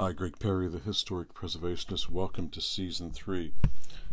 Hi, 0.00 0.12
Greg 0.12 0.38
Perry, 0.38 0.68
the 0.68 0.78
Historic 0.78 1.34
Preservationist. 1.34 2.08
Welcome 2.08 2.50
to 2.50 2.60
Season 2.60 3.10
3, 3.10 3.52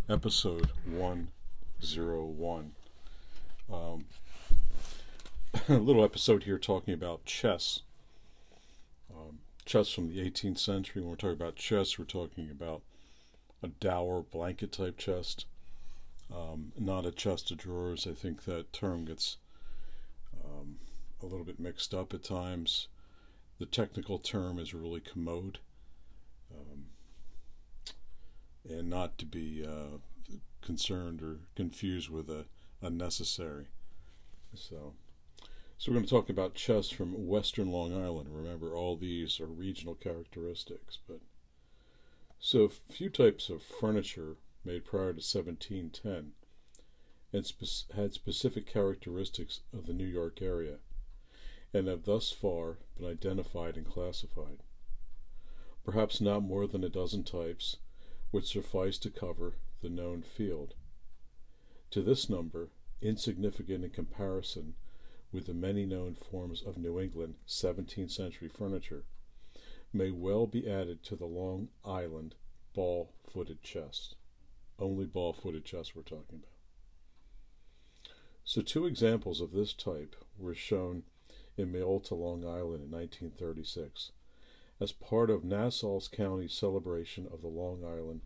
Episode 0.10 0.72
101. 0.88 2.72
Um, 3.72 4.06
a 5.70 5.74
little 5.74 6.04
episode 6.04 6.46
here 6.46 6.58
talking 6.58 6.96
about 6.96 7.26
chess. 7.26 7.82
Um, 9.16 9.42
chess 9.64 9.92
from 9.92 10.08
the 10.08 10.20
18th 10.28 10.58
century. 10.58 11.04
When 11.04 11.12
we're 11.12 11.18
talking 11.18 11.34
about 11.34 11.56
chess, 11.56 12.00
we're 12.00 12.06
talking 12.06 12.50
about 12.50 12.82
a 13.62 13.68
dour 13.68 14.24
blanket 14.24 14.72
type 14.72 14.98
chest, 14.98 15.46
um, 16.36 16.72
not 16.80 17.06
a 17.06 17.12
chest 17.12 17.52
of 17.52 17.58
drawers. 17.58 18.08
I 18.08 18.14
think 18.14 18.46
that 18.46 18.74
term 18.74 19.06
gets 19.06 19.38
um, 20.44 20.78
a 21.22 21.28
little 21.28 21.46
bit 21.46 21.60
mixed 21.60 21.94
up 21.94 22.12
at 22.12 22.24
times. 22.24 22.88
The 23.60 23.68
technical 23.68 24.18
term 24.18 24.58
is 24.58 24.74
really 24.74 25.00
commode, 25.00 25.60
um, 26.52 26.86
and 28.70 28.90
not 28.90 29.18
to 29.18 29.26
be 29.26 29.66
uh, 29.66 29.98
concerned 30.62 31.22
or 31.22 31.40
confused 31.56 32.10
with 32.10 32.30
a 32.30 32.46
unnecessary. 32.82 33.68
So, 34.54 34.94
so 35.78 35.92
we're 35.92 35.96
going 35.96 36.06
to 36.06 36.10
talk 36.10 36.30
about 36.30 36.56
chess 36.56 36.90
from 36.90 37.28
Western 37.28 37.72
Long 37.72 37.94
Island. 37.94 38.30
Remember, 38.32 38.76
all 38.76 38.96
these 38.96 39.40
are 39.40 39.48
regional 39.48 39.96
characteristics, 39.96 40.98
but 41.08 41.20
so 42.40 42.70
few 42.90 43.10
types 43.10 43.50
of 43.50 43.64
furniture 43.64 44.38
made 44.64 44.86
prior 44.86 45.14
to 45.14 45.22
1710 45.22 46.32
and 47.34 47.46
spe- 47.46 47.92
had 47.96 48.14
specific 48.14 48.66
characteristics 48.66 49.62
of 49.74 49.86
the 49.86 49.94
New 49.94 50.06
York 50.06 50.42
area 50.42 50.78
and 51.74 51.88
have 51.88 52.06
thus 52.06 52.32
far 52.32 52.78
been 52.98 53.10
identified 53.10 53.76
and 53.76 53.86
classified. 53.86 54.60
Perhaps 55.84 56.22
not 56.22 56.42
more 56.42 56.66
than 56.68 56.84
a 56.84 56.90
dozen 56.90 57.24
types 57.24 57.78
would 58.36 58.46
suffice 58.46 58.98
to 58.98 59.10
cover 59.10 59.54
the 59.82 59.88
known 59.88 60.22
field. 60.22 60.74
To 61.90 62.02
this 62.02 62.30
number, 62.30 62.68
insignificant 63.02 63.86
in 63.86 63.92
comparison 63.92 64.74
with 65.32 65.46
the 65.46 65.54
many 65.54 65.86
known 65.86 66.16
forms 66.16 66.62
of 66.62 66.76
New 66.76 67.00
England 67.00 67.36
17th 67.48 68.12
century 68.12 68.50
furniture, 68.50 69.06
may 69.94 70.12
well 70.12 70.48
be 70.48 70.70
added 70.70 71.02
to 71.04 71.16
the 71.16 71.26
Long 71.26 71.70
Island 71.86 72.36
ball 72.74 73.14
footed 73.26 73.64
chest. 73.64 74.16
Only 74.78 75.06
ball 75.06 75.32
footed 75.32 75.64
chest 75.64 75.96
we're 75.96 76.02
talking 76.02 76.40
about. 76.40 78.12
So, 78.44 78.62
two 78.62 78.86
examples 78.86 79.40
of 79.40 79.54
this 79.54 79.72
type 79.72 80.14
were 80.38 80.54
shown 80.54 81.04
in 81.56 81.72
Mineola, 81.72 82.02
Long 82.12 82.44
Island 82.44 82.84
in 82.84 82.92
1936 82.92 84.12
as 84.80 84.92
part 84.92 85.30
of 85.30 85.44
Nassau 85.44 86.00
County's 86.12 86.54
celebration 86.54 87.28
of 87.32 87.42
the 87.42 87.48
Long 87.48 87.84
Island 87.86 88.22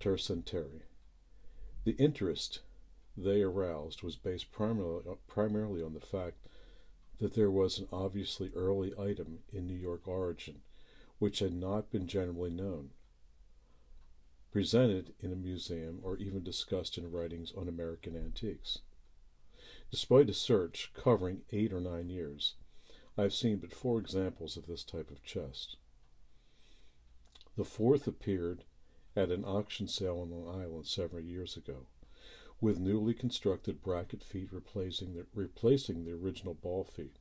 Tercentenary. 0.00 0.82
The 1.84 1.96
interest 1.96 2.60
they 3.16 3.42
aroused 3.42 4.02
was 4.02 4.16
based 4.16 4.52
primarily, 4.52 5.04
primarily 5.26 5.82
on 5.82 5.94
the 5.94 6.00
fact 6.00 6.36
that 7.18 7.34
there 7.34 7.50
was 7.50 7.78
an 7.78 7.88
obviously 7.90 8.52
early 8.54 8.92
item 8.98 9.38
in 9.52 9.66
New 9.66 9.74
York 9.74 10.06
origin 10.06 10.60
which 11.18 11.38
had 11.38 11.54
not 11.54 11.90
been 11.90 12.06
generally 12.06 12.50
known, 12.50 12.90
presented 14.52 15.14
in 15.20 15.32
a 15.32 15.36
museum 15.36 16.00
or 16.02 16.16
even 16.18 16.42
discussed 16.42 16.98
in 16.98 17.10
writings 17.10 17.52
on 17.56 17.68
American 17.68 18.16
antiques. 18.16 18.80
Despite 19.90 20.28
a 20.28 20.34
search 20.34 20.92
covering 20.94 21.42
eight 21.52 21.72
or 21.72 21.80
nine 21.80 22.10
years, 22.10 22.54
I 23.18 23.22
have 23.22 23.34
seen 23.34 23.56
but 23.56 23.72
four 23.72 23.98
examples 23.98 24.56
of 24.56 24.66
this 24.66 24.84
type 24.84 25.10
of 25.10 25.24
chest. 25.24 25.76
The 27.56 27.64
fourth 27.64 28.06
appeared 28.06 28.64
at 29.16 29.30
an 29.30 29.42
auction 29.42 29.88
sale 29.88 30.20
on 30.20 30.30
Long 30.30 30.60
Island 30.60 30.86
several 30.86 31.22
years 31.22 31.56
ago, 31.56 31.86
with 32.60 32.78
newly 32.78 33.14
constructed 33.14 33.82
bracket 33.82 34.22
feet 34.22 34.52
replacing 34.52 35.14
the, 35.14 35.24
replacing 35.34 36.04
the 36.04 36.12
original 36.12 36.52
ball 36.52 36.84
feet, 36.84 37.16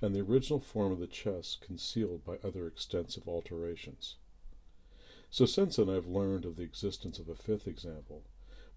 and 0.00 0.14
the 0.14 0.20
original 0.20 0.60
form 0.60 0.92
of 0.92 1.00
the 1.00 1.08
chest 1.08 1.60
concealed 1.60 2.24
by 2.24 2.36
other 2.44 2.68
extensive 2.68 3.26
alterations. 3.26 4.16
So 5.28 5.44
since 5.44 5.76
then 5.76 5.90
I 5.90 5.94
have 5.94 6.06
learned 6.06 6.44
of 6.44 6.54
the 6.54 6.62
existence 6.62 7.18
of 7.18 7.28
a 7.28 7.34
fifth 7.34 7.66
example, 7.66 8.22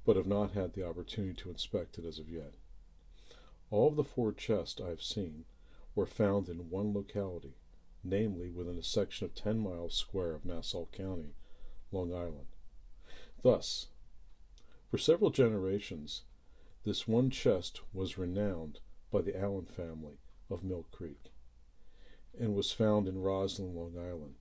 but 0.03 0.15
have 0.15 0.27
not 0.27 0.51
had 0.51 0.73
the 0.73 0.87
opportunity 0.87 1.35
to 1.35 1.51
inspect 1.51 1.99
it 1.99 2.05
as 2.05 2.17
of 2.17 2.29
yet. 2.29 2.55
All 3.69 3.87
of 3.87 3.95
the 3.95 4.03
four 4.03 4.33
chests 4.33 4.81
I 4.81 4.89
have 4.89 5.01
seen 5.03 5.45
were 5.95 6.05
found 6.05 6.49
in 6.49 6.69
one 6.69 6.93
locality, 6.93 7.55
namely 8.03 8.49
within 8.49 8.77
a 8.77 8.83
section 8.83 9.25
of 9.25 9.35
ten 9.35 9.59
miles 9.59 9.95
square 9.95 10.33
of 10.33 10.45
Nassau 10.45 10.85
County, 10.91 11.35
Long 11.91 12.13
Island. 12.13 12.47
Thus, 13.43 13.87
for 14.89 14.97
several 14.97 15.29
generations, 15.29 16.23
this 16.85 17.07
one 17.07 17.29
chest 17.29 17.81
was 17.93 18.17
renowned 18.17 18.79
by 19.11 19.21
the 19.21 19.39
Allen 19.39 19.65
family 19.65 20.19
of 20.49 20.63
Mill 20.63 20.85
Creek, 20.91 21.31
and 22.37 22.55
was 22.55 22.71
found 22.71 23.07
in 23.07 23.21
Roslyn, 23.21 23.75
Long 23.75 23.97
Island, 23.97 24.35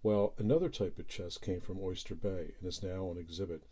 while 0.00 0.34
another 0.38 0.68
type 0.68 0.98
of 0.98 1.08
chest 1.08 1.42
came 1.42 1.60
from 1.60 1.78
Oyster 1.80 2.14
Bay 2.14 2.54
and 2.58 2.68
is 2.68 2.82
now 2.82 3.06
on 3.06 3.18
exhibit 3.18 3.62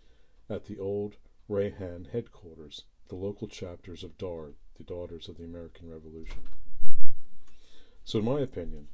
at 0.49 0.67
the 0.67 0.78
old 0.78 1.17
Raynham 1.49 2.06
headquarters, 2.12 2.84
the 3.09 3.17
local 3.17 3.49
chapters 3.49 4.05
of 4.05 4.19
DAR, 4.19 4.53
the 4.77 4.84
Daughters 4.84 5.28
of 5.28 5.37
the 5.37 5.44
American 5.44 5.91
Revolution. 5.91 6.43
So, 8.05 8.19
in 8.19 8.25
my 8.25 8.41
opinion, 8.41 8.88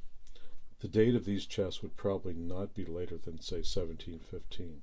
the 0.79 0.87
date 0.87 1.15
of 1.15 1.25
these 1.25 1.45
chests 1.45 1.81
would 1.81 1.97
probably 1.97 2.33
not 2.33 2.75
be 2.75 2.85
later 2.85 3.17
than, 3.17 3.41
say, 3.41 3.57
1715. 3.57 4.81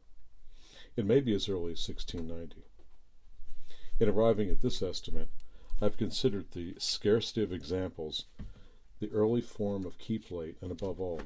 It 0.96 1.06
may 1.06 1.20
be 1.20 1.34
as 1.34 1.48
early 1.48 1.72
as 1.72 1.88
1690. 1.88 2.64
In 4.00 4.08
arriving 4.08 4.50
at 4.50 4.60
this 4.60 4.82
estimate, 4.82 5.28
I 5.80 5.84
have 5.84 5.96
considered 5.96 6.50
the 6.50 6.74
scarcity 6.78 7.42
of 7.42 7.52
examples, 7.52 8.26
the 9.00 9.10
early 9.10 9.40
form 9.40 9.86
of 9.86 9.98
key 9.98 10.18
plate, 10.18 10.56
and 10.60 10.72
above 10.72 11.00
all, 11.00 11.22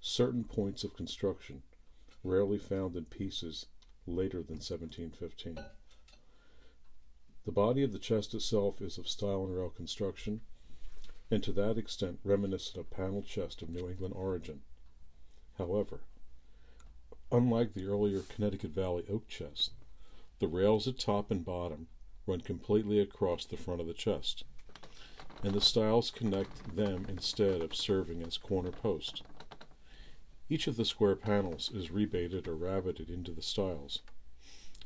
certain 0.00 0.44
points 0.44 0.84
of 0.84 0.96
construction 0.96 1.62
rarely 2.24 2.58
found 2.58 2.96
in 2.96 3.04
pieces 3.06 3.66
later 4.06 4.42
than 4.42 4.56
1715. 4.56 5.58
The 7.44 7.52
body 7.52 7.82
of 7.82 7.92
the 7.92 7.98
chest 7.98 8.34
itself 8.34 8.80
is 8.80 8.98
of 8.98 9.08
stile 9.08 9.44
and 9.44 9.56
rail 9.56 9.70
construction, 9.70 10.42
and 11.32 11.42
to 11.42 11.50
that 11.50 11.78
extent 11.78 12.18
reminiscent 12.24 12.76
of 12.76 12.90
panel 12.90 13.22
chest 13.22 13.62
of 13.62 13.70
New 13.70 13.88
England 13.88 14.12
origin. 14.14 14.60
However, 15.56 16.00
unlike 17.32 17.72
the 17.72 17.86
earlier 17.86 18.20
Connecticut 18.20 18.72
Valley 18.72 19.04
oak 19.08 19.26
chest, 19.28 19.70
the 20.40 20.46
rails 20.46 20.86
at 20.86 20.98
top 20.98 21.30
and 21.30 21.42
bottom 21.42 21.86
run 22.26 22.42
completely 22.42 23.00
across 23.00 23.46
the 23.46 23.56
front 23.56 23.80
of 23.80 23.86
the 23.86 23.94
chest, 23.94 24.44
and 25.42 25.54
the 25.54 25.60
stiles 25.62 26.10
connect 26.10 26.76
them 26.76 27.06
instead 27.08 27.62
of 27.62 27.74
serving 27.74 28.22
as 28.22 28.36
corner 28.36 28.70
posts. 28.70 29.22
Each 30.50 30.66
of 30.66 30.76
the 30.76 30.84
square 30.84 31.16
panels 31.16 31.70
is 31.74 31.90
rebated 31.90 32.46
or 32.46 32.54
rabbeted 32.54 33.08
into 33.08 33.32
the 33.32 33.40
stiles, 33.40 34.00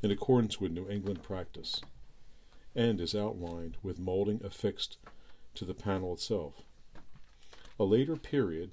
in 0.01 0.11
accordance 0.11 0.61
with 0.61 0.71
New 0.71 0.89
England 0.89 1.23
practice, 1.23 1.81
and 2.73 3.01
is 3.01 3.13
outlined 3.13 3.75
with 3.83 3.99
molding 3.99 4.39
affixed 4.45 4.95
to 5.57 5.65
the 5.65 5.73
panel 5.73 6.13
itself. 6.13 6.61
A 7.79 7.83
later 7.83 8.15
period 8.15 8.71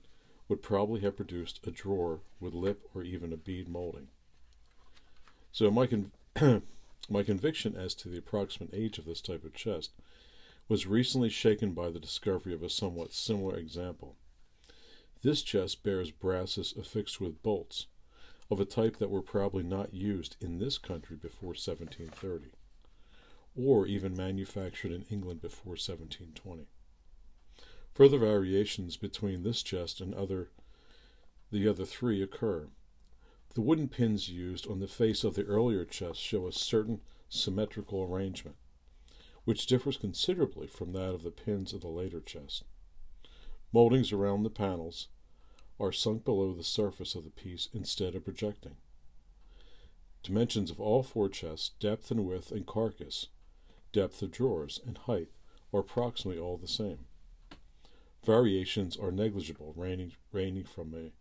would 0.49 0.63
probably 0.63 1.01
have 1.01 1.17
produced 1.17 1.61
a 1.67 1.71
drawer 1.71 2.21
with 2.41 2.55
lip 2.55 2.89
or 2.95 3.03
even 3.03 3.33
a 3.33 3.37
bead 3.37 3.69
molding. 3.69 4.09
So 5.53 5.71
my 5.71 5.87
con- 5.87 6.13
my 7.09 7.23
conviction 7.23 7.77
as 7.77 7.95
to 7.97 8.09
the 8.09 8.19
approximate 8.19 8.71
age 8.73 8.99
of 8.99 9.05
this 9.05 9.21
type 9.21 9.45
of 9.45 9.55
chest 9.55 9.93
was 10.69 10.87
recently 10.87 11.29
shaken 11.29 11.73
by 11.73 11.91
the 11.91 12.01
discovery 12.01 12.55
of 12.55 12.63
a 12.63 12.71
somewhat 12.71 13.13
similar 13.13 13.57
example. 13.57 14.17
This 15.23 15.43
chest 15.43 15.83
bears 15.83 16.11
brasses 16.11 16.75
affixed 16.79 17.21
with 17.21 17.43
bolts, 17.43 17.87
of 18.51 18.61
a 18.61 18.65
type 18.65 18.99
that 18.99 19.11
were 19.11 19.23
probably 19.23 19.63
not 19.63 19.95
used 19.95 20.37
in 20.41 20.59
this 20.59 20.77
country 20.79 21.17
before 21.17 21.49
1730, 21.49 22.51
or 23.57 23.87
even 23.87 24.17
manufactured 24.17 24.93
in 24.93 25.05
England 25.11 25.41
before 25.41 25.73
1720. 25.73 26.67
Further 27.95 28.19
variations 28.19 28.97
between 28.97 29.43
this 29.45 29.63
chest 29.63 30.01
and 30.01 30.15
other 30.15 30.51
the 31.53 31.69
other 31.69 31.85
three 31.85 32.21
occur. 32.21 32.67
The 33.55 33.61
wooden 33.61 33.89
pins 33.89 34.29
used 34.29 34.67
on 34.69 34.81
the 34.81 34.89
face 34.89 35.23
of 35.23 35.37
the 35.37 35.45
earlier 35.45 35.85
chest 35.85 36.19
show 36.19 36.49
a 36.49 36.53
certain 36.53 37.03
symmetrical 37.29 38.03
arrangement, 38.03 38.57
which 39.45 39.67
differs 39.67 39.97
considerably 39.97 40.67
from 40.67 40.93
that 40.93 41.15
of 41.15 41.23
the 41.23 41.31
pins 41.31 41.73
of 41.73 41.83
the 41.83 41.89
later 41.89 42.21
chest. 42.21 42.65
Moldings 43.73 44.11
around 44.11 44.43
the 44.43 44.51
panels 44.51 45.07
are 45.79 45.93
sunk 45.93 46.25
below 46.25 46.53
the 46.53 46.65
surface 46.65 47.15
of 47.15 47.23
the 47.23 47.31
piece 47.31 47.69
instead 47.73 48.17
of 48.17 48.25
projecting. 48.25 48.75
Dimensions 50.25 50.71
of 50.73 50.81
all 50.81 51.05
four 51.05 51.29
chests, 51.29 51.71
depth 51.79 52.11
and 52.11 52.25
width 52.27 52.51
and 52.51 52.67
carcass, 52.67 53.29
depth 53.93 54.21
of 54.21 54.33
drawers, 54.33 54.81
and 54.85 54.99
height 54.99 55.29
are 55.73 55.81
approximately 55.81 56.41
all 56.41 56.57
the 56.57 56.67
same. 56.67 57.07
Variations 58.25 58.97
are 58.97 59.11
negligible, 59.11 59.75
ranging, 59.77 60.13
ranging 60.33 60.65
from 60.65 60.95
a 60.95 61.13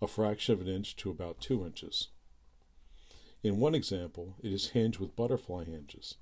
a 0.00 0.06
fraction 0.06 0.54
of 0.54 0.60
an 0.60 0.68
inch 0.68 0.94
to 0.96 1.10
about 1.10 1.40
two 1.40 1.64
inches. 1.64 2.08
In 3.42 3.58
one 3.58 3.74
example, 3.74 4.36
it 4.42 4.52
is 4.52 4.70
hinged 4.70 4.98
with 4.98 5.16
butterfly 5.16 5.64
hinges. 5.64 6.14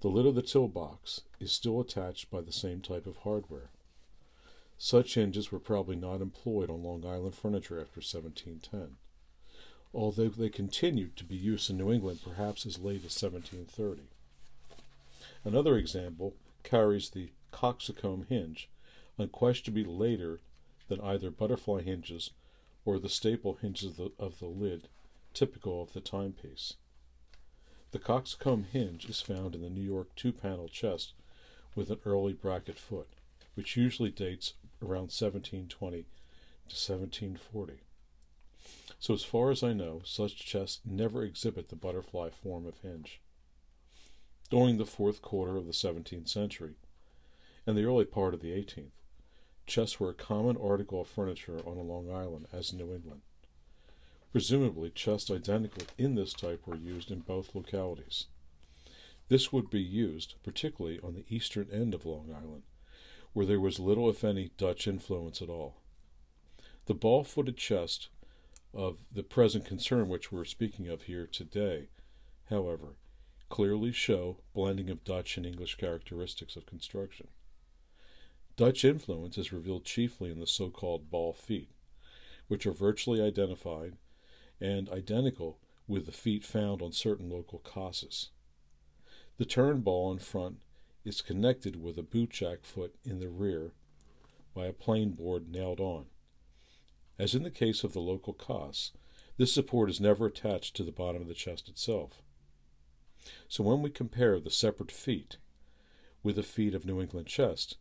The 0.00 0.08
lid 0.08 0.26
of 0.26 0.34
the 0.34 0.42
till 0.42 0.68
box 0.68 1.22
is 1.40 1.52
still 1.52 1.80
attached 1.80 2.30
by 2.30 2.40
the 2.40 2.52
same 2.52 2.80
type 2.80 3.06
of 3.06 3.18
hardware. 3.18 3.70
Such 4.76 5.14
hinges 5.14 5.50
were 5.50 5.58
probably 5.58 5.96
not 5.96 6.20
employed 6.20 6.70
on 6.70 6.82
Long 6.82 7.04
Island 7.04 7.34
furniture 7.34 7.80
after 7.80 8.00
1710, 8.00 8.96
although 9.92 10.28
they 10.28 10.50
continued 10.50 11.16
to 11.16 11.24
be 11.24 11.36
used 11.36 11.68
in 11.68 11.78
New 11.78 11.92
England 11.92 12.20
perhaps 12.22 12.64
as 12.64 12.78
late 12.78 13.04
as 13.04 13.20
1730. 13.20 14.02
Another 15.44 15.76
example 15.76 16.34
carries 16.62 17.10
the 17.10 17.30
coxcomb 17.50 18.26
hinge, 18.28 18.68
unquestionably 19.18 19.84
later 19.84 20.40
than 20.88 21.00
either 21.00 21.30
butterfly 21.30 21.82
hinges 21.82 22.30
or 22.84 22.98
the 22.98 23.08
staple 23.08 23.54
hinges 23.54 23.90
of 23.90 23.96
the, 23.96 24.12
of 24.18 24.38
the 24.38 24.46
lid, 24.46 24.88
typical 25.34 25.82
of 25.82 25.92
the 25.92 26.00
timepiece. 26.00 26.74
The 27.90 27.98
coxcomb 27.98 28.64
hinge 28.64 29.08
is 29.08 29.20
found 29.20 29.54
in 29.54 29.62
the 29.62 29.70
New 29.70 29.82
York 29.82 30.14
two 30.14 30.32
panel 30.32 30.68
chest 30.68 31.14
with 31.74 31.90
an 31.90 32.00
early 32.04 32.32
bracket 32.32 32.78
foot, 32.78 33.08
which 33.54 33.76
usually 33.76 34.10
dates 34.10 34.54
around 34.82 35.10
1720 35.12 35.68
to 35.68 36.74
1740. 36.74 37.80
So, 38.98 39.14
as 39.14 39.22
far 39.22 39.50
as 39.50 39.62
I 39.62 39.72
know, 39.72 40.02
such 40.04 40.44
chests 40.44 40.80
never 40.84 41.22
exhibit 41.22 41.68
the 41.68 41.76
butterfly 41.76 42.30
form 42.30 42.66
of 42.66 42.80
hinge. 42.80 43.20
During 44.50 44.76
the 44.76 44.86
fourth 44.86 45.22
quarter 45.22 45.56
of 45.56 45.66
the 45.66 45.72
17th 45.72 46.28
century 46.28 46.74
and 47.66 47.76
the 47.76 47.84
early 47.84 48.04
part 48.04 48.34
of 48.34 48.40
the 48.40 48.50
18th, 48.50 48.97
chests 49.68 50.00
were 50.00 50.10
a 50.10 50.14
common 50.14 50.56
article 50.56 51.02
of 51.02 51.08
furniture 51.08 51.60
on 51.64 51.86
Long 51.86 52.10
Island 52.10 52.46
as 52.52 52.72
in 52.72 52.78
New 52.78 52.92
England. 52.92 53.20
Presumably, 54.32 54.90
chests 54.90 55.30
identical 55.30 55.86
in 55.96 56.14
this 56.14 56.32
type 56.32 56.66
were 56.66 56.76
used 56.76 57.10
in 57.10 57.20
both 57.20 57.54
localities. 57.54 58.26
This 59.28 59.52
would 59.52 59.70
be 59.70 59.82
used 59.82 60.34
particularly 60.42 60.98
on 61.00 61.14
the 61.14 61.24
eastern 61.28 61.68
end 61.70 61.94
of 61.94 62.06
Long 62.06 62.34
Island, 62.34 62.62
where 63.34 63.46
there 63.46 63.60
was 63.60 63.78
little, 63.78 64.08
if 64.08 64.24
any, 64.24 64.50
Dutch 64.56 64.88
influence 64.88 65.42
at 65.42 65.50
all. 65.50 65.76
The 66.86 66.94
ball 66.94 67.22
footed 67.22 67.58
chest 67.58 68.08
of 68.72 68.98
the 69.12 69.22
present 69.22 69.66
concern 69.66 70.08
which 70.08 70.32
we're 70.32 70.44
speaking 70.44 70.88
of 70.88 71.02
here 71.02 71.26
today, 71.26 71.88
however, 72.48 72.96
clearly 73.50 73.92
show 73.92 74.38
blending 74.54 74.88
of 74.88 75.04
Dutch 75.04 75.36
and 75.36 75.44
English 75.44 75.76
characteristics 75.76 76.56
of 76.56 76.66
construction. 76.66 77.28
Dutch 78.58 78.84
influence 78.84 79.38
is 79.38 79.52
revealed 79.52 79.84
chiefly 79.84 80.32
in 80.32 80.40
the 80.40 80.46
so 80.46 80.68
called 80.68 81.10
ball 81.10 81.32
feet, 81.32 81.70
which 82.48 82.66
are 82.66 82.72
virtually 82.72 83.22
identified 83.22 83.96
and 84.60 84.88
identical 84.88 85.60
with 85.86 86.06
the 86.06 86.12
feet 86.12 86.44
found 86.44 86.82
on 86.82 86.90
certain 86.90 87.30
local 87.30 87.60
casas. 87.60 88.30
The 89.36 89.44
turn 89.44 89.82
ball 89.82 90.10
in 90.10 90.18
front 90.18 90.56
is 91.04 91.22
connected 91.22 91.80
with 91.80 91.96
a 91.98 92.02
bootjack 92.02 92.64
foot 92.64 92.96
in 93.04 93.20
the 93.20 93.28
rear 93.28 93.74
by 94.52 94.66
a 94.66 94.72
plain 94.72 95.12
board 95.12 95.48
nailed 95.48 95.78
on. 95.78 96.06
As 97.16 97.36
in 97.36 97.44
the 97.44 97.52
case 97.52 97.84
of 97.84 97.92
the 97.92 98.00
local 98.00 98.32
kas, 98.32 98.90
this 99.36 99.52
support 99.52 99.88
is 99.88 100.00
never 100.00 100.26
attached 100.26 100.74
to 100.74 100.82
the 100.82 100.90
bottom 100.90 101.22
of 101.22 101.28
the 101.28 101.34
chest 101.34 101.68
itself. 101.68 102.22
So 103.46 103.62
when 103.62 103.82
we 103.82 103.90
compare 103.90 104.40
the 104.40 104.50
separate 104.50 104.90
feet 104.90 105.36
with 106.24 106.34
the 106.34 106.42
feet 106.42 106.74
of 106.74 106.84
New 106.84 107.00
England 107.00 107.28
chest, 107.28 107.76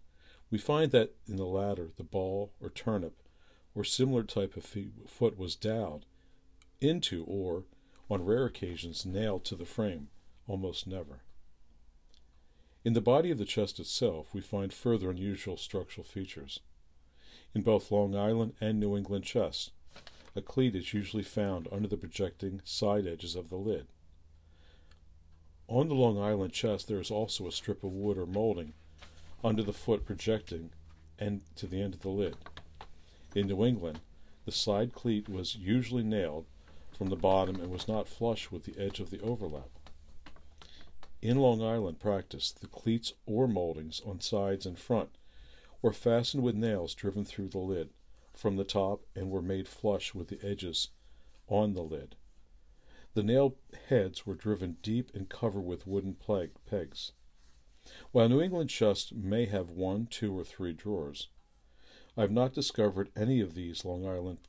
we 0.50 0.58
find 0.58 0.92
that 0.92 1.14
in 1.28 1.36
the 1.36 1.46
latter 1.46 1.90
the 1.98 2.04
ball 2.04 2.52
or 2.62 2.70
turnip 2.70 3.22
or 3.76 3.84
similar 3.84 4.24
type 4.24 4.56
of 4.58 4.66
foot 5.08 5.38
was 5.38 5.56
dowed 5.56 6.06
into 6.82 7.24
or, 7.26 7.64
on 8.10 8.26
rare 8.26 8.46
occasions, 8.46 9.06
nailed 9.06 9.44
to 9.46 9.56
the 9.56 9.66
frame, 9.66 10.08
almost 10.48 10.88
never. 10.88 11.22
In 12.86 12.94
the 12.94 13.02
body 13.02 13.32
of 13.32 13.38
the 13.38 13.46
chest 13.46 13.80
itself, 13.80 14.34
we 14.34 14.42
find 14.42 14.72
further 14.72 15.10
unusual 15.10 15.58
structural 15.58 16.06
features. 16.06 16.60
In 17.54 17.62
both 17.62 17.92
Long 17.92 18.16
Island 18.16 18.54
and 18.62 18.80
New 18.80 18.96
England 18.96 19.26
chests, 19.26 19.72
a 20.36 20.42
cleat 20.42 20.76
is 20.76 20.94
usually 20.94 21.24
found 21.24 21.68
under 21.72 21.88
the 21.88 21.98
projecting 21.98 22.62
side 22.64 23.08
edges 23.08 23.36
of 23.36 23.50
the 23.50 23.58
lid. 23.58 23.88
On 25.68 25.90
the 25.90 25.96
Long 25.96 26.18
Island 26.18 26.54
chest, 26.54 26.88
there 26.88 27.00
is 27.00 27.12
also 27.12 27.48
a 27.48 27.52
strip 27.52 27.84
of 27.84 27.92
wood 27.92 28.18
or 28.18 28.26
molding 28.26 28.74
under 29.48 29.64
the 29.64 29.74
foot 29.74 30.06
projecting 30.06 30.72
and 31.18 31.42
to 31.56 31.66
the 31.68 31.82
end 31.82 31.94
of 31.94 32.02
the 32.02 32.10
lid. 32.10 32.36
In 33.34 33.48
New 33.48 33.66
England, 33.66 34.02
the 34.46 34.52
side 34.52 34.94
cleat 34.94 35.30
was 35.30 35.56
usually 35.56 36.04
nailed 36.04 36.46
from 36.98 37.08
the 37.08 37.16
bottom 37.16 37.56
and 37.56 37.72
was 37.72 37.88
not 37.88 38.10
flush 38.10 38.52
with 38.52 38.66
the 38.66 38.78
edge 38.78 39.00
of 39.00 39.10
the 39.10 39.22
overlap. 39.22 39.70
In 41.22 41.38
Long 41.38 41.64
Island 41.64 42.00
practice, 42.00 42.52
the 42.52 42.68
cleats 42.68 43.14
or 43.26 43.48
moldings 43.48 44.02
on 44.06 44.20
sides 44.20 44.66
and 44.66 44.78
front 44.78 45.12
were 45.82 45.94
fastened 45.94 46.44
with 46.44 46.56
nails 46.56 46.94
driven 46.94 47.24
through 47.24 47.48
the 47.48 47.58
lid 47.58 47.90
from 48.34 48.58
the 48.58 48.64
top 48.64 49.02
and 49.16 49.32
were 49.32 49.42
made 49.42 49.68
flush 49.68 50.14
with 50.14 50.28
the 50.28 50.40
edges 50.46 50.90
on 51.48 51.74
the 51.74 51.82
lid. 51.82 52.16
The 53.14 53.24
nail 53.24 53.56
heads 53.88 54.26
were 54.26 54.36
driven 54.36 54.78
deep 54.82 55.10
and 55.16 55.30
covered 55.30 55.62
with 55.62 55.88
wooden 55.88 56.16
peg, 56.16 56.52
pegs. 56.70 57.14
While 58.12 58.30
New 58.30 58.42
England 58.42 58.70
chests 58.70 59.12
may 59.14 59.46
have 59.46 59.70
one, 59.70 60.08
two, 60.08 60.38
or 60.38 60.44
three 60.44 60.74
drawers, 60.74 61.30
I 62.18 62.22
have 62.22 62.32
not 62.32 62.54
discovered 62.54 63.12
any 63.16 63.40
of 63.40 63.54
these 63.54 63.86
Long 63.86 64.08
Island 64.08 64.40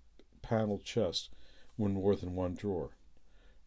panel 0.42 0.78
chests 0.78 1.28
with 1.76 1.92
more 1.92 2.16
than 2.16 2.34
one 2.34 2.54
drawer, 2.54 2.96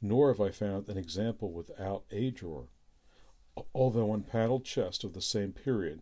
nor 0.02 0.30
have 0.30 0.42
I 0.42 0.50
found 0.50 0.90
an 0.90 0.98
example 0.98 1.52
without 1.52 2.04
a 2.12 2.32
drawer, 2.32 2.68
although 3.74 4.06
one 4.06 4.24
paneled 4.24 4.66
chest 4.66 5.04
of 5.04 5.14
the 5.14 5.22
same 5.22 5.54
period, 5.54 6.02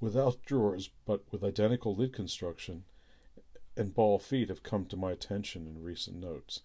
without 0.00 0.44
drawers 0.44 0.90
but 1.06 1.22
with 1.30 1.44
identical 1.44 1.94
lid 1.94 2.12
construction 2.12 2.84
and 3.76 3.94
ball 3.94 4.18
feet, 4.18 4.48
have 4.48 4.62
come 4.62 4.84
to 4.86 4.96
my 4.96 5.12
attention 5.12 5.66
in 5.66 5.82
recent 5.82 6.16
notes. 6.16 6.62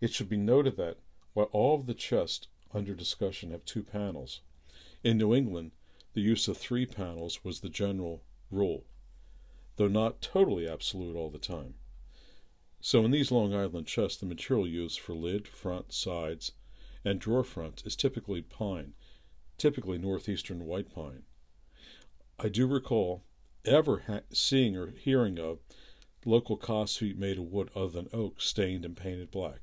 It 0.00 0.12
should 0.12 0.28
be 0.28 0.36
noted 0.36 0.76
that, 0.76 0.98
while 1.32 1.48
all 1.52 1.74
of 1.74 1.86
the 1.86 1.94
chests 1.94 2.46
under 2.72 2.94
discussion 2.94 3.50
have 3.50 3.64
two 3.64 3.82
panels, 3.82 4.40
in 5.04 5.18
New 5.18 5.34
England 5.34 5.70
the 6.14 6.22
use 6.22 6.48
of 6.48 6.56
three 6.56 6.86
panels 6.86 7.44
was 7.44 7.60
the 7.60 7.68
general 7.68 8.22
rule, 8.50 8.84
though 9.76 9.88
not 9.88 10.22
totally 10.22 10.66
absolute 10.66 11.14
all 11.14 11.28
the 11.28 11.38
time. 11.38 11.74
So 12.80 13.04
in 13.04 13.10
these 13.10 13.32
Long 13.32 13.52
Island 13.52 13.86
chests, 13.86 14.18
the 14.18 14.26
material 14.26 14.66
used 14.66 15.00
for 15.00 15.14
lid, 15.14 15.48
front, 15.48 15.92
sides, 15.92 16.52
and 17.04 17.20
drawer 17.20 17.44
fronts 17.44 17.82
is 17.84 17.96
typically 17.96 18.42
pine, 18.42 18.94
typically 19.58 19.98
northeastern 19.98 20.64
white 20.64 20.94
pine. 20.94 21.24
I 22.38 22.48
do 22.48 22.66
recall 22.66 23.24
ever 23.64 24.04
ha- 24.06 24.20
seeing 24.32 24.76
or 24.76 24.92
hearing 24.92 25.38
of 25.38 25.58
local 26.24 26.56
feet 26.86 27.18
made 27.18 27.38
of 27.38 27.44
wood 27.44 27.70
other 27.74 27.88
than 27.88 28.08
oak 28.12 28.40
stained 28.40 28.84
and 28.84 28.96
painted 28.96 29.30
black. 29.30 29.60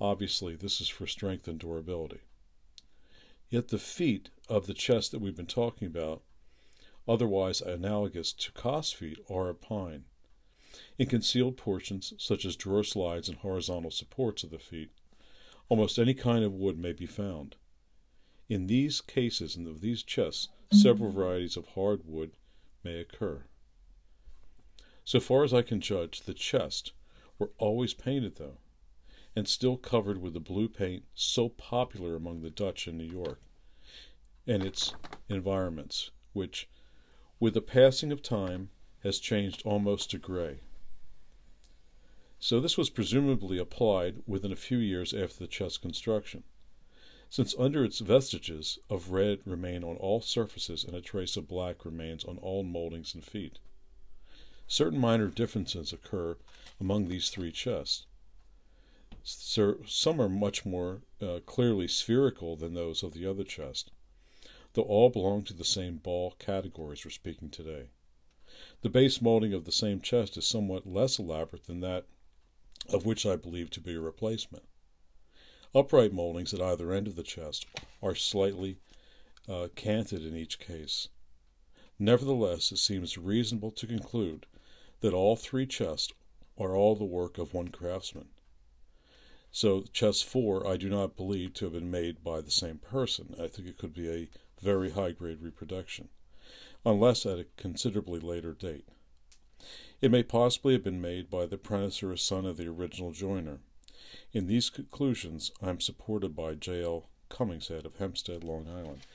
Obviously, 0.00 0.54
this 0.54 0.80
is 0.80 0.88
for 0.88 1.06
strength 1.06 1.48
and 1.48 1.58
durability. 1.58 2.20
Yet 3.50 3.68
the 3.68 3.78
feet 3.78 4.28
of 4.48 4.66
the 4.66 4.74
chest 4.74 5.10
that 5.12 5.20
we've 5.20 5.36
been 5.36 5.46
talking 5.46 5.86
about, 5.86 6.22
otherwise 7.06 7.62
analogous 7.62 8.32
to 8.34 8.52
kas 8.52 8.92
feet, 8.92 9.18
are 9.30 9.48
of 9.48 9.60
pine. 9.60 10.04
In 10.98 11.06
concealed 11.06 11.56
portions, 11.56 12.12
such 12.18 12.44
as 12.44 12.56
drawer 12.56 12.84
slides 12.84 13.28
and 13.28 13.38
horizontal 13.38 13.90
supports 13.90 14.44
of 14.44 14.50
the 14.50 14.58
feet, 14.58 14.90
almost 15.70 15.98
any 15.98 16.12
kind 16.12 16.44
of 16.44 16.52
wood 16.52 16.78
may 16.78 16.92
be 16.92 17.06
found. 17.06 17.56
In 18.50 18.66
these 18.66 19.00
cases 19.00 19.56
and 19.56 19.66
of 19.66 19.80
these 19.80 20.02
chests, 20.02 20.48
several 20.72 21.10
varieties 21.10 21.56
of 21.56 21.68
hard 21.68 22.02
wood 22.04 22.32
may 22.84 23.00
occur. 23.00 23.44
So 25.04 25.20
far 25.20 25.42
as 25.42 25.54
I 25.54 25.62
can 25.62 25.80
judge, 25.80 26.22
the 26.22 26.34
chests 26.34 26.92
were 27.38 27.50
always 27.58 27.94
painted, 27.94 28.36
though 28.36 28.58
and 29.36 29.46
still 29.46 29.76
covered 29.76 30.20
with 30.20 30.34
the 30.34 30.40
blue 30.40 30.68
paint 30.68 31.04
so 31.14 31.48
popular 31.48 32.16
among 32.16 32.42
the 32.42 32.50
Dutch 32.50 32.88
in 32.88 32.98
New 32.98 33.04
York 33.04 33.40
and 34.46 34.64
its 34.64 34.94
environments, 35.28 36.10
which, 36.32 36.68
with 37.38 37.54
the 37.54 37.60
passing 37.60 38.10
of 38.10 38.22
time, 38.22 38.70
has 39.04 39.18
changed 39.18 39.62
almost 39.64 40.10
to 40.10 40.18
gray. 40.18 40.60
So 42.40 42.60
this 42.60 42.78
was 42.78 42.90
presumably 42.90 43.58
applied 43.58 44.22
within 44.26 44.52
a 44.52 44.56
few 44.56 44.78
years 44.78 45.12
after 45.12 45.38
the 45.38 45.46
chest 45.46 45.82
construction, 45.82 46.44
since 47.28 47.54
under 47.58 47.84
its 47.84 47.98
vestiges 47.98 48.78
of 48.88 49.10
red 49.10 49.40
remain 49.44 49.84
on 49.84 49.96
all 49.96 50.20
surfaces 50.20 50.84
and 50.84 50.94
a 50.94 51.00
trace 51.00 51.36
of 51.36 51.48
black 51.48 51.84
remains 51.84 52.24
on 52.24 52.38
all 52.38 52.62
moldings 52.62 53.14
and 53.14 53.24
feet. 53.24 53.58
Certain 54.66 54.98
minor 54.98 55.28
differences 55.28 55.92
occur 55.92 56.36
among 56.80 57.08
these 57.08 57.28
three 57.28 57.52
chests, 57.52 58.06
so 59.28 59.76
some 59.86 60.20
are 60.20 60.28
much 60.28 60.64
more 60.64 61.02
uh, 61.20 61.40
clearly 61.44 61.88
spherical 61.88 62.56
than 62.56 62.74
those 62.74 63.02
of 63.02 63.12
the 63.12 63.26
other 63.26 63.44
chest, 63.44 63.90
though 64.74 64.82
all 64.82 65.10
belong 65.10 65.42
to 65.44 65.54
the 65.54 65.64
same 65.64 65.96
ball 65.96 66.34
categories 66.38 67.04
we're 67.04 67.10
speaking 67.10 67.50
today. 67.50 67.90
The 68.82 68.88
base 68.88 69.20
molding 69.20 69.52
of 69.52 69.64
the 69.64 69.72
same 69.72 70.00
chest 70.00 70.36
is 70.36 70.46
somewhat 70.46 70.86
less 70.86 71.18
elaborate 71.18 71.66
than 71.66 71.80
that 71.80 72.06
of 72.88 73.04
which 73.04 73.26
I 73.26 73.36
believe 73.36 73.70
to 73.70 73.80
be 73.80 73.94
a 73.94 74.00
replacement. 74.00 74.64
Upright 75.74 76.12
moldings 76.12 76.54
at 76.54 76.62
either 76.62 76.92
end 76.92 77.06
of 77.06 77.16
the 77.16 77.22
chest 77.22 77.66
are 78.02 78.14
slightly 78.14 78.78
uh, 79.48 79.68
canted 79.74 80.24
in 80.24 80.34
each 80.34 80.58
case. 80.58 81.08
Nevertheless, 81.98 82.72
it 82.72 82.78
seems 82.78 83.18
reasonable 83.18 83.70
to 83.72 83.86
conclude 83.86 84.46
that 85.00 85.12
all 85.12 85.36
three 85.36 85.66
chests 85.66 86.12
are 86.56 86.74
all 86.74 86.96
the 86.96 87.04
work 87.04 87.38
of 87.38 87.52
one 87.52 87.68
craftsman. 87.68 88.28
So, 89.50 89.82
chest 89.92 90.24
four 90.24 90.66
I 90.66 90.76
do 90.76 90.88
not 90.88 91.16
believe 91.16 91.54
to 91.54 91.64
have 91.66 91.74
been 91.74 91.90
made 91.90 92.22
by 92.22 92.40
the 92.40 92.50
same 92.50 92.78
person. 92.78 93.34
I 93.40 93.48
think 93.48 93.66
it 93.66 93.78
could 93.78 93.94
be 93.94 94.10
a 94.10 94.28
very 94.62 94.90
high 94.90 95.12
grade 95.12 95.40
reproduction, 95.40 96.08
unless 96.84 97.24
at 97.26 97.38
a 97.38 97.46
considerably 97.56 98.20
later 98.20 98.52
date. 98.52 98.86
It 100.00 100.10
may 100.10 100.22
possibly 100.22 100.74
have 100.74 100.84
been 100.84 101.00
made 101.00 101.30
by 101.30 101.46
the 101.46 101.56
apprentice 101.56 102.02
or 102.02 102.16
son 102.16 102.46
of 102.46 102.56
the 102.56 102.68
original 102.68 103.10
joiner. 103.10 103.60
In 104.32 104.46
these 104.46 104.70
conclusions, 104.70 105.50
I 105.60 105.70
am 105.70 105.80
supported 105.80 106.36
by 106.36 106.54
J. 106.54 106.84
L. 106.84 107.08
Cummingshead 107.30 107.84
of 107.84 107.96
Hempstead, 107.96 108.44
Long 108.44 108.68
Island. 108.68 109.06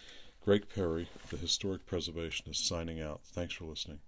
Greg 0.42 0.68
Perry, 0.74 1.08
the 1.30 1.38
historic 1.38 1.86
preservationist, 1.86 2.58
signing 2.58 3.00
out. 3.00 3.22
Thanks 3.24 3.54
for 3.54 3.64
listening. 3.66 4.00